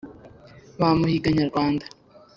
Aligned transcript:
Bamuhiga 0.79 1.29
Nyarwanda! 1.37 1.85